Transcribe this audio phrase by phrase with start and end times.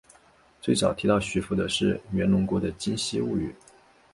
[0.59, 3.53] 最早提到徐福的是源隆国的今昔物语。